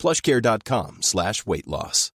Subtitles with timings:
[0.00, 2.10] plushcare.com slash weight loss.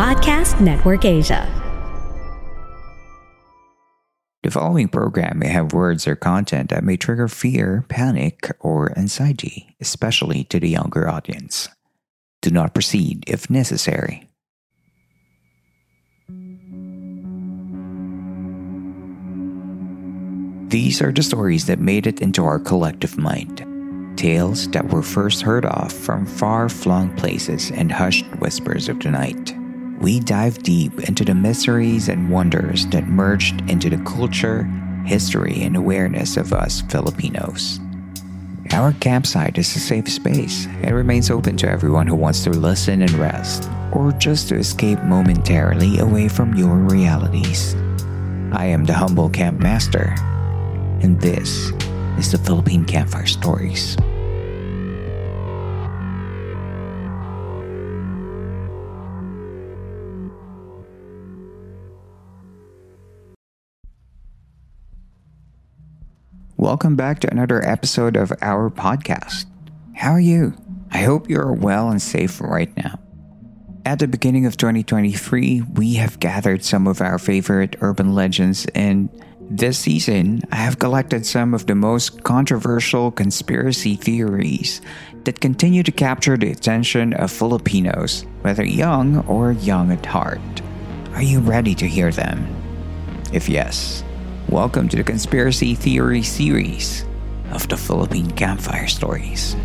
[0.00, 1.46] Podcast Network Asia.
[4.42, 9.76] The following program may have words or content that may trigger fear, panic, or anxiety,
[9.82, 11.68] especially to the younger audience.
[12.40, 14.29] Do not proceed if necessary.
[20.70, 23.66] These are the stories that made it into our collective mind.
[24.16, 29.10] Tales that were first heard of from far flung places and hushed whispers of the
[29.10, 29.52] night.
[29.98, 34.62] We dive deep into the mysteries and wonders that merged into the culture,
[35.04, 37.80] history, and awareness of us Filipinos.
[38.70, 43.02] Our campsite is a safe space and remains open to everyone who wants to listen
[43.02, 47.74] and rest, or just to escape momentarily away from your realities.
[48.52, 50.14] I am the humble camp master,
[51.02, 51.72] and this
[52.18, 53.96] is the Philippine Campfire Stories.
[66.56, 69.46] Welcome back to another episode of our podcast.
[69.94, 70.54] How are you?
[70.90, 72.98] I hope you're well and safe right now.
[73.86, 79.08] At the beginning of 2023, we have gathered some of our favorite urban legends, and
[79.50, 84.80] this season, I have collected some of the most controversial conspiracy theories
[85.24, 90.40] that continue to capture the attention of Filipinos, whether young or young at heart.
[91.14, 92.46] Are you ready to hear them?
[93.32, 94.04] If yes,
[94.48, 97.04] welcome to the Conspiracy Theory series
[97.50, 99.56] of the Philippine Campfire Stories.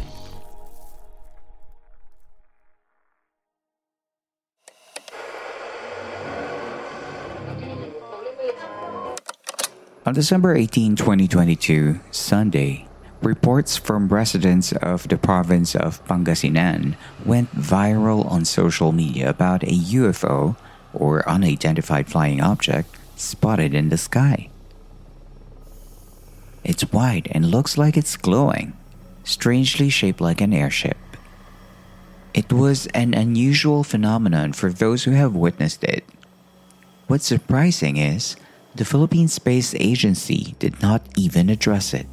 [10.06, 12.88] On December 18, 2022, Sunday,
[13.24, 16.96] reports from residents of the province of Pangasinan
[17.26, 20.58] went viral on social media about a UFO,
[20.94, 24.50] or unidentified flying object, spotted in the sky.
[26.64, 28.74] It's white and looks like it's glowing,
[29.24, 30.98] strangely shaped like an airship.
[32.32, 36.06] It was an unusual phenomenon for those who have witnessed it.
[37.08, 38.36] What's surprising is
[38.76, 42.08] the Philippine Space Agency did not even address it.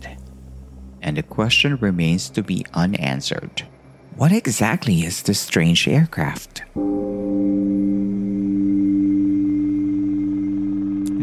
[1.01, 3.67] And the question remains to be unanswered.
[4.15, 6.63] What exactly is this strange aircraft?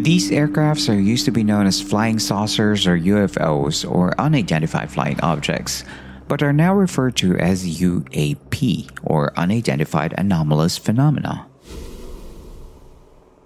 [0.03, 5.19] These aircrafts are used to be known as flying saucers or UFOs or unidentified flying
[5.21, 5.85] objects,
[6.27, 11.48] but are now referred to as UAP or unidentified anomalous phenomena.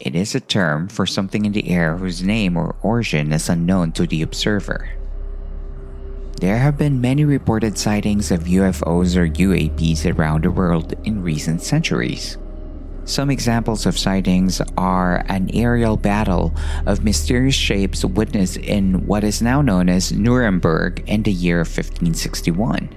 [0.04, 3.94] It is a term for something in the air whose name or origin is unknown
[3.94, 4.90] to the observer.
[6.42, 11.62] There have been many reported sightings of UFOs or UAPs around the world in recent
[11.62, 12.38] centuries.
[13.06, 16.54] Some examples of sightings are an aerial battle
[16.86, 22.90] of mysterious shapes witnessed in what is now known as Nuremberg in the year 1561.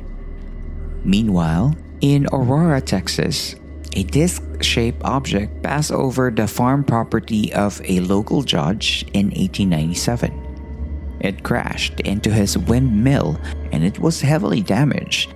[1.04, 3.54] Meanwhile, in Aurora, Texas,
[3.96, 11.16] a disc shaped object passed over the farm property of a local judge in 1897.
[11.20, 13.40] It crashed into his windmill
[13.72, 15.32] and it was heavily damaged.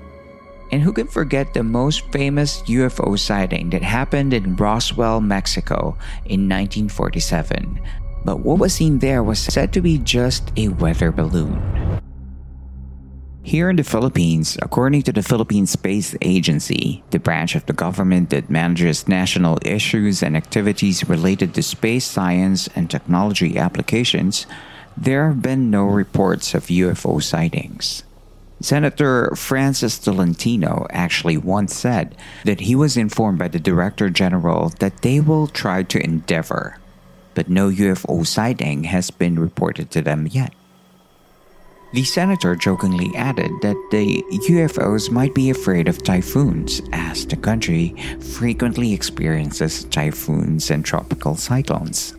[0.73, 6.45] And who can forget the most famous UFO sighting that happened in Roswell, Mexico in
[6.47, 7.81] 1947?
[8.27, 11.57] But what was seen there was said to be just a weather balloon.
[13.43, 18.31] Here in the Philippines, according to the Philippine Space Agency, the branch of the government
[18.31, 24.47] that manages national issues and activities related to space science and technology applications,
[24.97, 28.05] there have been no reports of UFO sightings.
[28.61, 32.15] Senator Francis Tolentino actually once said
[32.45, 36.79] that he was informed by the Director General that they will try to endeavor,
[37.35, 40.53] but no UFO sighting has been reported to them yet.
[41.93, 47.97] The senator jokingly added that the UFOs might be afraid of typhoons, as the country
[48.21, 52.15] frequently experiences typhoons and tropical cyclones.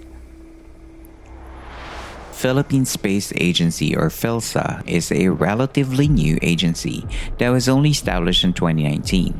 [2.34, 7.06] Philippine Space Agency or PhilSA is a relatively new agency
[7.38, 9.40] that was only established in 2019.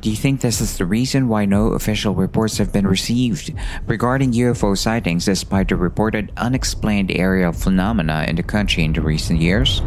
[0.00, 3.52] Do you think this is the reason why no official reports have been received
[3.86, 9.42] regarding UFO sightings despite the reported unexplained aerial phenomena in the country in the recent
[9.42, 9.82] years?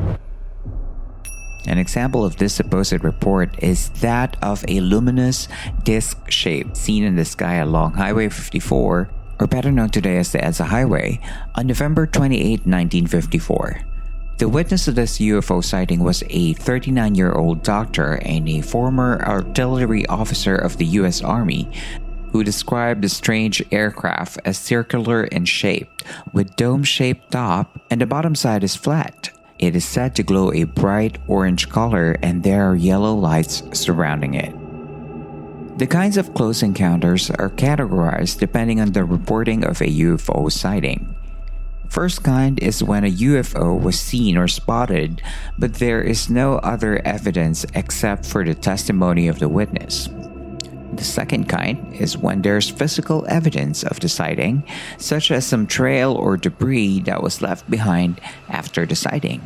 [1.66, 5.48] An example of this supposed report is that of a luminous
[5.84, 10.38] disc shape seen in the sky along Highway 54, or better known today as the
[10.38, 11.20] EDSA Highway,
[11.56, 13.93] on November 28, 1954.
[14.38, 19.22] The witness of this UFO sighting was a 39 year old doctor and a former
[19.26, 21.22] artillery officer of the U.S.
[21.22, 21.70] Army
[22.34, 25.88] who described the strange aircraft as circular in shape,
[26.34, 29.30] with dome shaped top, and the bottom side is flat.
[29.60, 34.34] It is said to glow a bright orange color, and there are yellow lights surrounding
[34.34, 34.54] it.
[35.78, 41.16] The kinds of close encounters are categorized depending on the reporting of a UFO sighting.
[41.94, 45.22] First kind is when a UFO was seen or spotted,
[45.60, 50.10] but there is no other evidence except for the testimony of the witness.
[50.94, 54.64] The second kind is when there's physical evidence of the sighting,
[54.98, 58.20] such as some trail or debris that was left behind
[58.50, 59.44] after the sighting.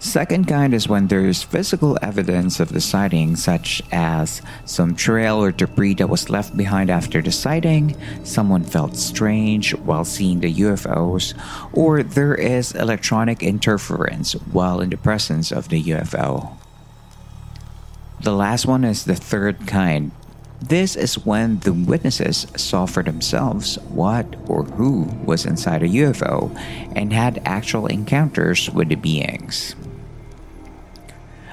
[0.00, 5.52] Second kind is when there's physical evidence of the sighting, such as some trail or
[5.52, 7.94] debris that was left behind after the sighting,
[8.24, 11.34] someone felt strange while seeing the UFOs,
[11.74, 16.56] or there is electronic interference while in the presence of the UFO.
[18.22, 20.12] The last one is the third kind.
[20.62, 26.56] This is when the witnesses saw for themselves what or who was inside a UFO
[26.96, 29.74] and had actual encounters with the beings.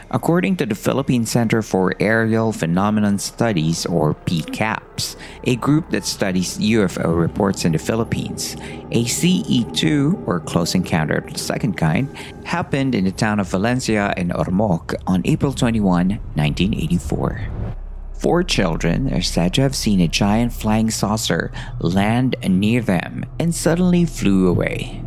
[0.10, 6.58] According to the Philippine Center for Aerial Phenomenon Studies, or PCAPS, a group that studies
[6.60, 8.56] UFO reports in the Philippines,
[8.92, 12.08] a CE2, or close encounter of the second kind,
[12.46, 17.50] happened in the town of Valencia in Ormoc on April 21, 1984.
[18.14, 23.54] Four children are said to have seen a giant flying saucer land near them and
[23.54, 25.04] suddenly flew away.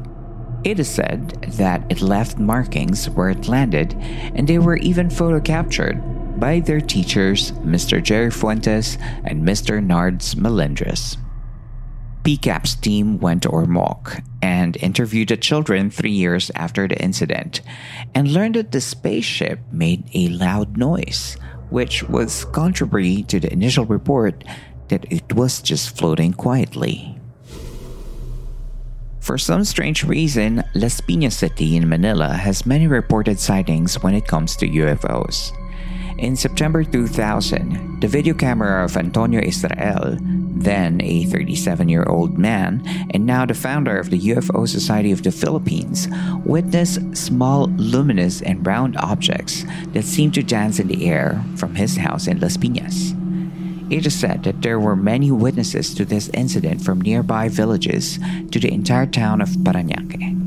[0.62, 3.94] It is said that it left markings where it landed,
[4.34, 6.00] and they were even photo captured
[6.38, 8.02] by their teachers, Mr.
[8.02, 9.84] Jerry Fuentes and Mr.
[9.84, 11.16] Nards Melendres.
[12.24, 17.62] PCAP's team went to Ormoc and interviewed the children three years after the incident
[18.14, 21.38] and learned that the spaceship made a loud noise,
[21.70, 24.44] which was contrary to the initial report
[24.88, 27.19] that it was just floating quietly.
[29.20, 34.26] For some strange reason, Las Piñas City in Manila has many reported sightings when it
[34.26, 35.52] comes to UFOs.
[36.19, 42.82] In September 2000, the video camera of Antonio Israel, then a 37 year old man
[43.11, 46.08] and now the founder of the UFO Society of the Philippines,
[46.44, 51.96] witnessed small luminous and round objects that seemed to dance in the air from his
[51.96, 53.19] house in Las Piñas.
[53.90, 58.20] It is said that there were many witnesses to this incident from nearby villages
[58.52, 60.38] to the entire town of Parañaque.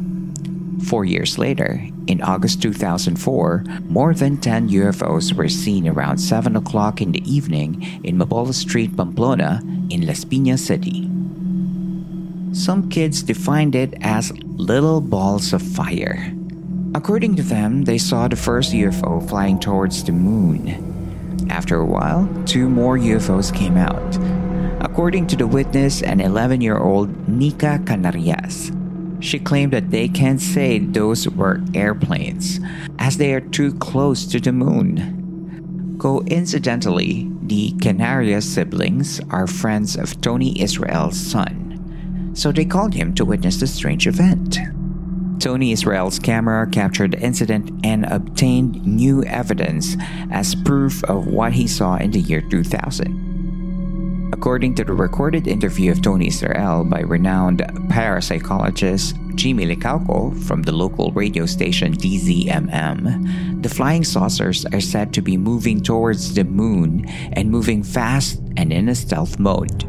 [0.87, 7.01] Four years later, in August 2004, more than 10 UFOs were seen around 7 o'clock
[7.01, 11.09] in the evening in Mabola Street, Pamplona, in Las Piñas City.
[12.53, 16.33] Some kids defined it as little balls of fire.
[16.95, 20.92] According to them, they saw the first UFO flying towards the moon.
[21.53, 24.17] After a while, two more UFOs came out.
[24.83, 28.73] According to the witness, an 11 year old Nika Canarias,
[29.23, 32.59] she claimed that they can't say those were airplanes,
[32.97, 35.95] as they are too close to the moon.
[35.99, 43.25] Coincidentally, the Canarias siblings are friends of Tony Israel's son, so they called him to
[43.25, 44.57] witness the strange event.
[45.43, 49.97] Tony Israel's camera captured the incident and obtained new evidence
[50.31, 54.31] as proof of what he saw in the year 2000.
[54.31, 57.59] According to the recorded interview of Tony Israel by renowned
[57.91, 65.21] parapsychologist Jimmy Licauco from the local radio station DZMM, the flying saucers are said to
[65.21, 69.83] be moving towards the moon and moving fast and in a stealth mode.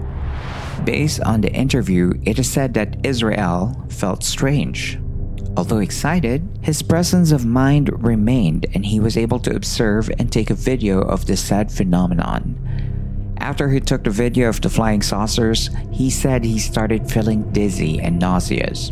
[0.85, 4.99] Based on the interview, it is said that Israel felt strange
[5.57, 10.51] Although excited, his presence of mind remained and he was able to observe and take
[10.51, 12.59] a video of the said phenomenon.
[13.39, 18.01] After he took the video of the flying saucers, he said he started feeling dizzy
[18.01, 18.91] and nauseous.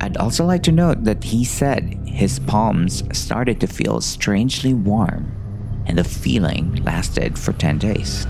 [0.00, 5.30] I'd also like to note that he said his palms started to feel strangely warm,
[5.86, 8.26] and the feeling lasted for 10 days.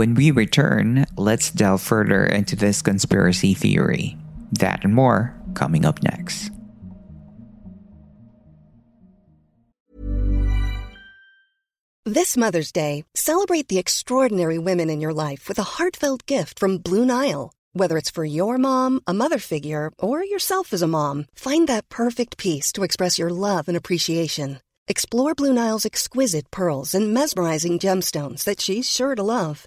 [0.00, 4.16] When we return, let's delve further into this conspiracy theory.
[4.52, 6.50] That and more coming up next.
[12.06, 16.78] This Mother's Day, celebrate the extraordinary women in your life with a heartfelt gift from
[16.78, 17.52] Blue Nile.
[17.74, 21.90] Whether it's for your mom, a mother figure, or yourself as a mom, find that
[21.90, 24.60] perfect piece to express your love and appreciation.
[24.88, 29.66] Explore Blue Nile's exquisite pearls and mesmerizing gemstones that she's sure to love.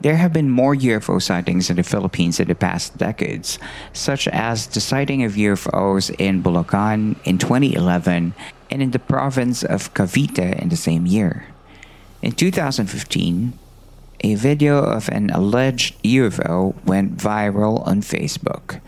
[0.00, 3.58] There have been more UFO sightings in the Philippines in the past decades,
[3.92, 8.32] such as the sighting of UFOs in Bulacan in 2011
[8.70, 11.46] and in the province of Cavite in the same year.
[12.22, 13.58] In 2015,
[14.22, 18.80] a video of an alleged UFO went viral on Facebook.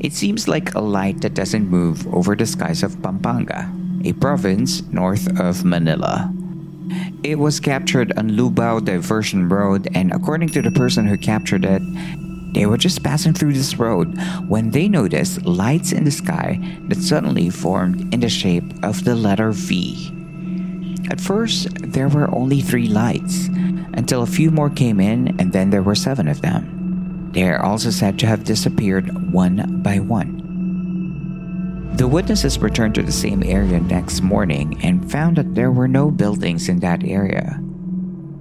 [0.00, 3.70] It seems like a light that doesn't move over the skies of Pampanga,
[4.04, 6.34] a province north of Manila.
[7.24, 11.80] It was captured on Lubao Diversion Road, and according to the person who captured it,
[12.52, 14.14] they were just passing through this road
[14.46, 19.14] when they noticed lights in the sky that suddenly formed in the shape of the
[19.14, 20.12] letter V.
[21.10, 23.48] At first, there were only three lights,
[23.94, 27.30] until a few more came in, and then there were seven of them.
[27.32, 30.43] They are also said to have disappeared one by one.
[31.94, 36.10] The witnesses returned to the same area next morning and found that there were no
[36.10, 37.60] buildings in that area,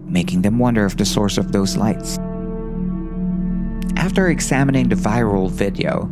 [0.05, 2.17] making them wonder of the source of those lights.
[3.95, 6.09] After examining the viral video,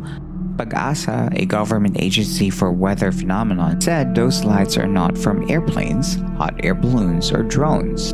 [0.56, 6.54] Pag-asa, a government agency for weather phenomenon, said those lights are not from airplanes, hot
[6.64, 8.12] air balloons, or drones.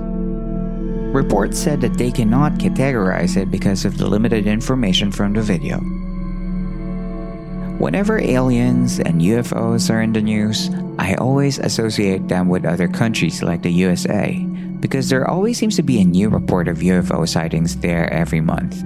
[1.12, 5.80] Reports said that they cannot categorize it because of the limited information from the video.
[7.78, 10.68] Whenever aliens and UFOs are in the news,
[10.98, 14.34] I always associate them with other countries like the USA
[14.80, 18.82] because there always seems to be a new report of UFO sightings there every month.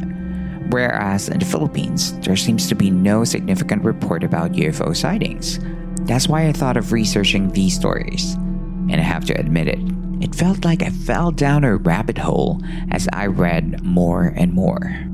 [0.68, 5.58] Whereas in the Philippines, there seems to be no significant report about UFO sightings.
[6.02, 8.34] That's why I thought of researching these stories.
[8.34, 9.80] And I have to admit it,
[10.20, 15.11] it felt like I fell down a rabbit hole as I read more and more.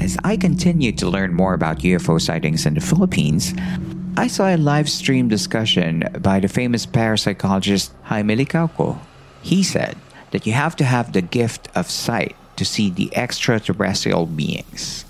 [0.00, 3.52] As I continued to learn more about UFO sightings in the Philippines,
[4.16, 8.98] I saw a live stream discussion by the famous parapsychologist Jaime Licauco.
[9.42, 9.96] He said
[10.30, 15.04] that you have to have the gift of sight to see the extraterrestrial beings.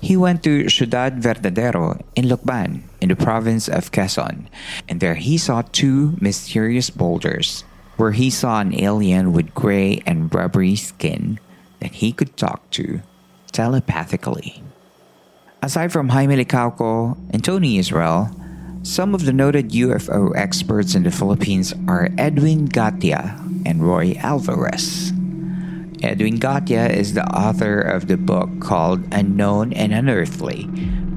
[0.00, 4.48] He went to Ciudad Verdadero in Lucban, in the province of Quezon,
[4.88, 7.64] and there he saw two mysterious boulders
[7.96, 11.38] where he saw an alien with gray and rubbery skin
[11.80, 13.00] that he could talk to
[13.54, 14.62] telepathically.
[15.62, 18.28] Aside from Jaime Licauco and Tony Israel,
[18.82, 25.10] some of the noted UFO experts in the Philippines are Edwin Gatia and Roy Alvarez.
[26.02, 30.68] Edwin Gatia is the author of the book called Unknown and Unearthly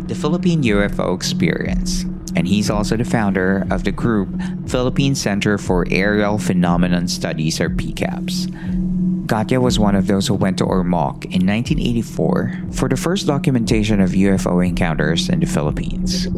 [0.07, 2.03] The Philippine UFO Experience,
[2.37, 4.29] and he's also the founder of the group
[4.67, 8.47] Philippine Center for Aerial Phenomenon Studies, or PCAPS.
[9.27, 13.99] Gatia was one of those who went to Ormoc in 1984 for the first documentation
[13.99, 16.29] of UFO encounters in the Philippines.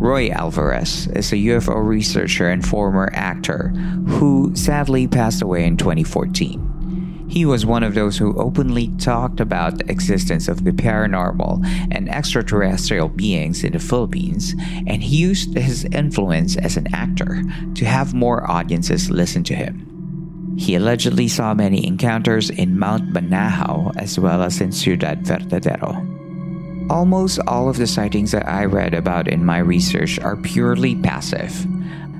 [0.00, 3.68] Roy Alvarez is a UFO researcher and former actor
[4.08, 7.26] who sadly passed away in 2014.
[7.28, 12.08] He was one of those who openly talked about the existence of the paranormal and
[12.08, 14.56] extraterrestrial beings in the Philippines,
[14.88, 17.42] and he used his influence as an actor
[17.74, 19.97] to have more audiences listen to him.
[20.58, 26.04] He allegedly saw many encounters in Mount Banahaw as well as in Ciudad Verdadero.
[26.90, 31.64] Almost all of the sightings that I read about in my research are purely passive.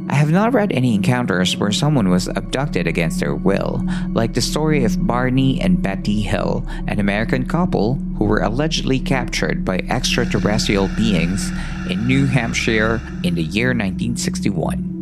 [0.09, 4.41] I have not read any encounters where someone was abducted against their will, like the
[4.41, 10.89] story of Barney and Betty Hill, an American couple who were allegedly captured by extraterrestrial
[10.97, 11.51] beings
[11.91, 14.98] in New Hampshire in the year 1961.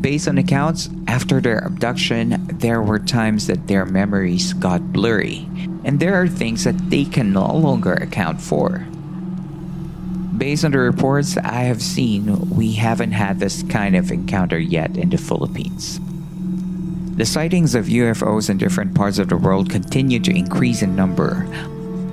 [0.00, 5.46] Based on accounts, after their abduction, there were times that their memories got blurry,
[5.84, 8.86] and there are things that they can no longer account for.
[10.36, 14.96] Based on the reports I have seen, we haven't had this kind of encounter yet
[14.96, 16.00] in the Philippines.
[17.16, 21.46] The sightings of UFOs in different parts of the world continue to increase in number,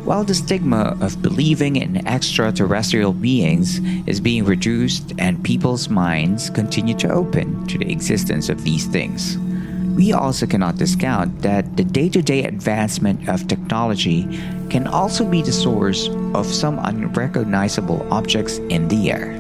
[0.08, 6.96] while the stigma of believing in extraterrestrial beings is being reduced and people's minds continue
[6.96, 9.38] to open to the existence of these things.
[9.98, 14.24] We also cannot discount that the day to day advancement of technology
[14.70, 19.36] can also be the source of some unrecognizable objects in the air.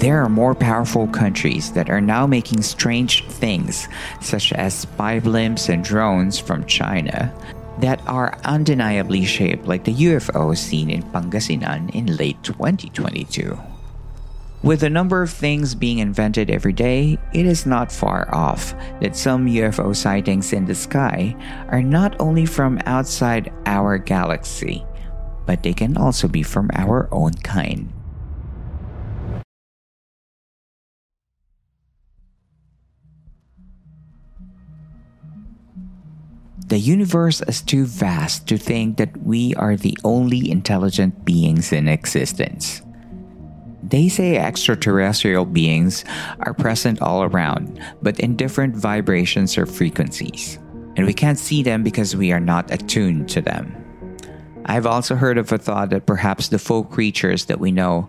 [0.00, 3.86] There are more powerful countries that are now making strange things,
[4.20, 7.32] such as spy blimps and drones from China,
[7.78, 13.58] that are undeniably shaped like the UFO seen in Pangasinan in late 2022.
[14.62, 19.16] With the number of things being invented every day, it is not far off that
[19.16, 21.34] some UFO sightings in the sky
[21.68, 24.86] are not only from outside our galaxy,
[25.46, 27.92] but they can also be from our own kind.
[36.72, 41.86] The universe is too vast to think that we are the only intelligent beings in
[41.86, 42.80] existence.
[43.82, 46.02] They say extraterrestrial beings
[46.40, 50.58] are present all around, but in different vibrations or frequencies,
[50.96, 53.76] and we can't see them because we are not attuned to them.
[54.64, 58.08] I've also heard of a thought that perhaps the folk creatures that we know,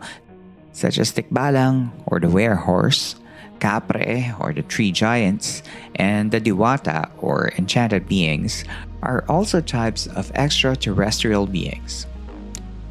[0.72, 3.20] such as Tikbalang or the werehorse,
[3.64, 5.64] Kapre or the tree giants,
[5.96, 8.66] and the Diwata or enchanted beings,
[9.02, 12.06] are also types of extraterrestrial beings.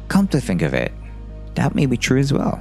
[0.07, 0.91] Come to think of it,
[1.53, 2.59] that may be true as well.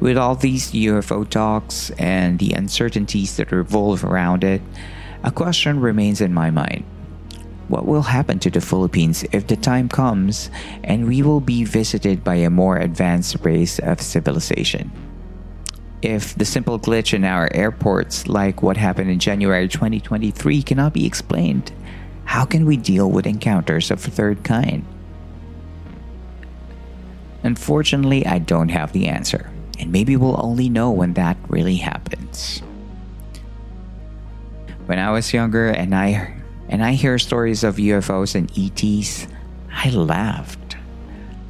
[0.00, 4.60] With all these UFO talks and the uncertainties that revolve around it,
[5.24, 6.84] a question remains in my mind.
[7.68, 10.50] What will happen to the Philippines if the time comes
[10.82, 14.90] and we will be visited by a more advanced race of civilization?
[16.00, 21.04] If the simple glitch in our airports, like what happened in January 2023, cannot be
[21.04, 21.72] explained,
[22.24, 24.84] how can we deal with encounters of a third kind?
[27.42, 32.60] Unfortunately, I don't have the answer and maybe we'll only know when that really happens.
[34.86, 36.34] When I was younger and I
[36.68, 39.26] and I hear stories of UFOs and ETs,
[39.72, 40.76] I laughed.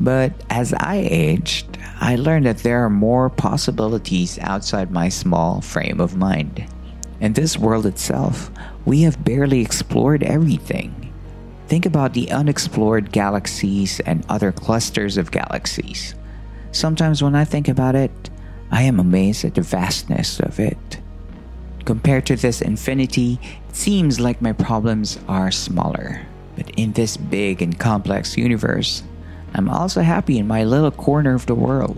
[0.00, 6.00] But as I aged, I learned that there are more possibilities outside my small frame
[6.00, 6.64] of mind.
[7.20, 8.50] In this world itself,
[8.84, 11.12] we have barely explored everything.
[11.66, 16.14] Think about the unexplored galaxies and other clusters of galaxies.
[16.70, 18.30] Sometimes when I think about it,
[18.70, 21.00] I am amazed at the vastness of it.
[21.88, 26.20] Compared to this infinity, it seems like my problems are smaller.
[26.54, 29.02] But in this big and complex universe,
[29.54, 31.96] I'm also happy in my little corner of the world,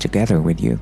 [0.00, 0.80] together with you.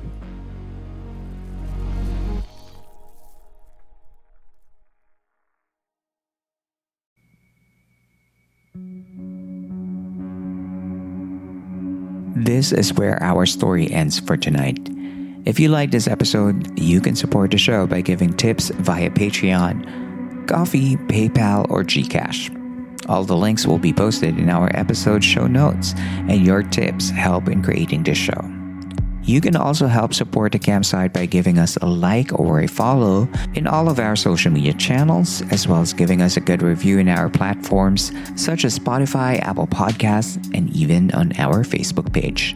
[12.35, 14.94] This is where our story ends for tonight.
[15.45, 20.47] If you like this episode, you can support the show by giving tips via Patreon,
[20.47, 22.49] Ko-fi, PayPal, or Gcash.
[23.07, 25.93] All the links will be posted in our episode show notes,
[26.27, 28.41] and your tips help in creating this show.
[29.21, 33.29] You can also help support the campsite by giving us a like or a follow
[33.53, 36.97] in all of our social media channels, as well as giving us a good review
[36.97, 42.55] in our platforms such as Spotify, Apple Podcasts, and even on our Facebook page.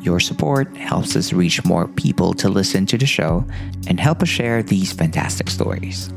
[0.00, 3.44] Your support helps us reach more people to listen to the show
[3.86, 6.08] and help us share these fantastic stories.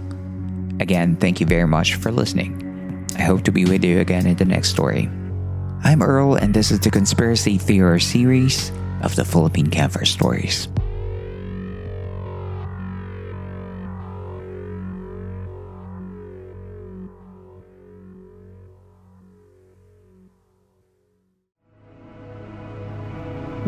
[0.80, 3.06] Again, thank you very much for listening.
[3.18, 5.10] I hope to be with you again in the next story.
[5.84, 10.70] I'm Earl, and this is the Conspiracy Theory series of the Philippine Campfire Stories.